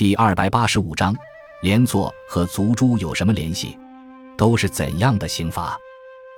[0.00, 1.14] 第二百八十五章，
[1.60, 3.76] 连坐和族诛有什么联系？
[4.34, 5.78] 都是怎样的刑罚？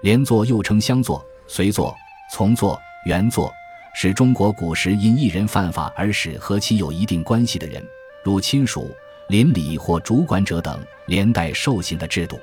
[0.02, 1.94] 连坐又称相坐、随坐、
[2.34, 3.52] 从坐、原坐，
[3.94, 7.80] 是中国古时因一人犯法而使和其有一定关系的人，
[8.24, 8.90] 如亲属、
[9.28, 10.76] 邻里或主管者等，
[11.06, 12.40] 连带受刑的制度。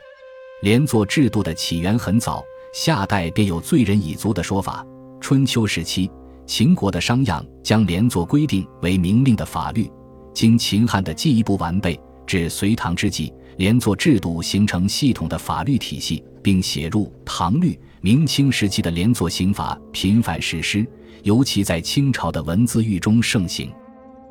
[0.61, 2.41] 连坐制度的起源很早，
[2.73, 4.87] 夏代便有罪人以足的说法。
[5.19, 6.09] 春秋时期，
[6.45, 9.91] 秦国的商鞅将连坐规定为明令的法律。
[10.39, 17.73] 经秦汉的进一步完备，至隋唐之际，连坐制度形成系统的法律体系，并写入《唐律》。
[17.99, 20.87] 明清时期的连坐刑法频繁实施，
[21.23, 23.69] 尤其在清朝的文字狱中盛行。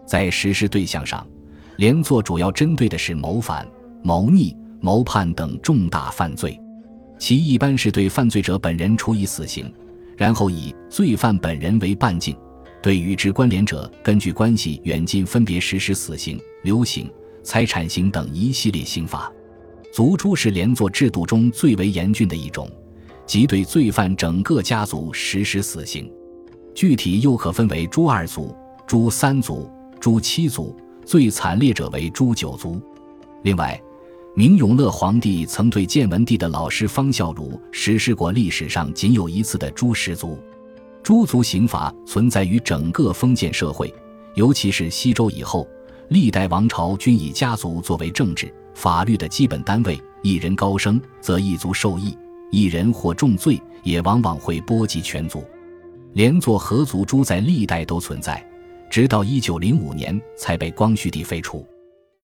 [0.06, 1.26] 在实施对象上，
[1.76, 3.68] 连坐主要针对的是谋反、
[4.02, 6.58] 谋逆、谋叛等重大犯罪，
[7.18, 9.70] 其一般是对犯罪者本人处以死刑，
[10.16, 12.34] 然后以罪犯本人为半径。
[12.80, 17.10] 对与之关联者，根据关系远近分别实施死刑、流刑、
[17.42, 19.30] 财产刑等一系列刑罚。
[19.92, 22.70] 族诛是连坐制度中最为严峻的一种，
[23.26, 26.10] 即对罪犯整个家族实施死刑。
[26.74, 28.54] 具体又可分为诛二族、
[28.86, 32.80] 诛三族、诛七族，最惨烈者为诛九族。
[33.42, 33.80] 另外，
[34.36, 40.38] 明永乐皇帝曾对建文帝的老师方孝孺实施过历史上仅有一次的诛十族。
[41.08, 43.90] 诸族刑罚存在于整个封建社会，
[44.34, 45.66] 尤其是西周以后，
[46.10, 49.98] 历代王朝均以家族作为政治、法律的基本单位。
[50.22, 52.10] 一人高升，则一族受益；
[52.50, 55.42] 一人或重罪，也往往会波及全族。
[56.12, 58.46] 连坐合族诛在历代都存在，
[58.90, 61.66] 直到一九零五年才被光绪帝废除。